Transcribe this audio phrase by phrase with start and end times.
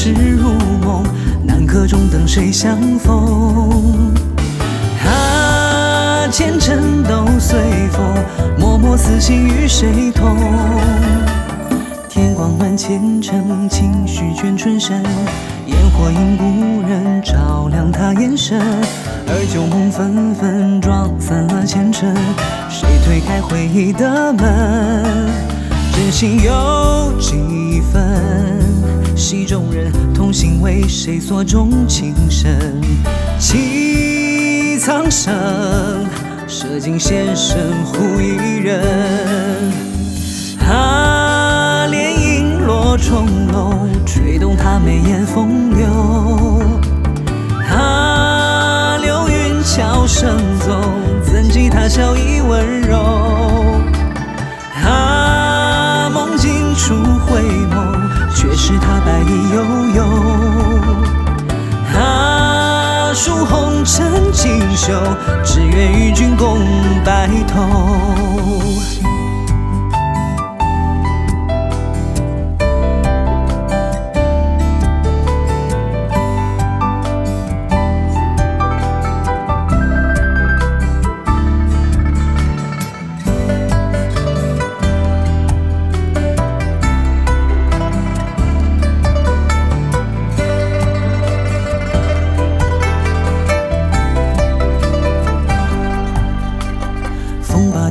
[0.00, 0.52] 痴如
[0.86, 1.02] 梦，
[1.44, 4.14] 南柯中等谁相逢？
[5.04, 7.58] 啊，前尘都随
[7.90, 8.14] 风，
[8.60, 10.36] 脉脉思心与谁同？
[12.08, 15.02] 天光暖前尘，情绪卷春深。
[15.66, 18.56] 烟火映故人，照亮他眼神。
[19.26, 22.14] 而旧梦纷纷，撞散了前尘。
[22.70, 25.28] 谁推开回忆的门？
[25.92, 28.67] 真心有几分？
[29.18, 32.80] 戏中人，同行为谁所钟情深？
[33.36, 35.34] 弃苍生，
[36.46, 38.80] 舍尽仙身护一人。
[40.60, 43.74] 啊，莲影落重楼，
[44.06, 46.62] 吹动他眉眼风流。
[47.68, 50.80] 啊，流云悄声走，
[51.24, 52.87] 怎及他笑意温柔？
[58.68, 59.64] 是他白衣悠
[59.96, 60.04] 悠。
[61.98, 64.92] 啊，数红尘锦绣，
[65.42, 66.58] 只愿与君共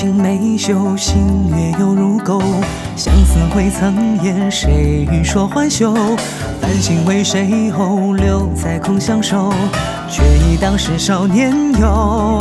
[0.00, 2.40] 青梅嗅，新月又如钩。
[2.96, 5.92] 相思未曾言，谁欲说还休？
[6.58, 9.52] 繁星为谁后，留在空相守，
[10.08, 12.40] 却忆当时少年游。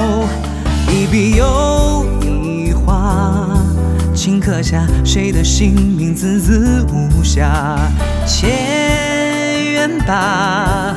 [0.87, 3.49] 一笔又一画，
[4.15, 7.77] 顷刻下谁的姓名，字字无瑕。
[8.25, 8.49] 千
[9.73, 10.95] 缘吧，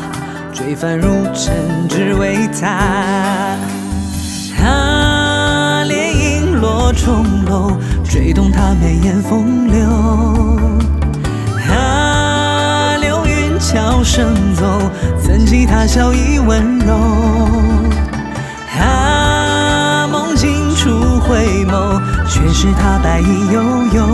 [0.52, 3.11] 追凡入尘，只为他。
[8.12, 9.88] 吹动他眉眼风流。
[11.74, 14.66] 啊，流云悄声走，
[15.18, 16.92] 怎及他笑意温柔？
[18.78, 20.90] 啊，梦境初
[21.20, 23.62] 回眸，却是他白衣悠
[23.94, 24.04] 悠。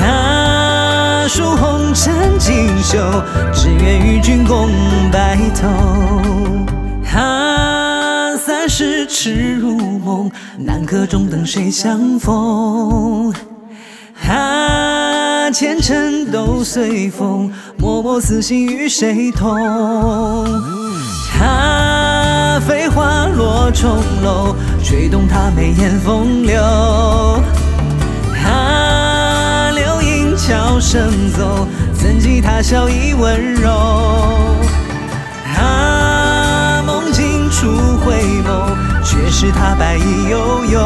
[0.00, 3.00] 啊，数红尘锦绣，
[3.52, 4.68] 只愿与君共
[5.10, 5.68] 白头。
[8.72, 13.30] 啊，三世痴如梦，南柯中等谁相逢？
[14.26, 19.54] 啊，前尘都随风，脉脉思心与谁同？
[21.38, 26.62] 啊，飞花落重楼，吹动他眉眼风流。
[28.42, 34.51] 啊，流影悄声走，怎及他笑意温柔？
[37.62, 38.74] 初回眸，
[39.04, 40.80] 却是他白衣悠悠。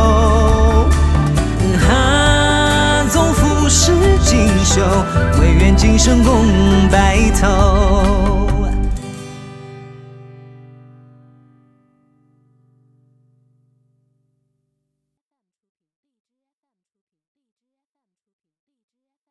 [1.89, 3.93] 啊，纵浮世
[4.23, 4.83] 锦绣，
[5.41, 6.45] 唯愿今生共
[6.91, 8.36] 白头。